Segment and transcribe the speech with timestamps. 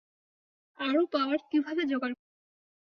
[0.79, 2.29] আরো পাওয়ার কীভাবে জোগাড় করবো?